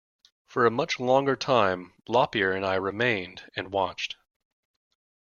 For 0.47 0.65
a 0.65 0.71
much 0.71 0.99
longer 0.99 1.35
time 1.35 1.93
Lop-Ear 2.09 2.53
and 2.53 2.65
I 2.65 2.73
remained 2.73 3.47
and 3.55 3.71
watched. 3.71 4.17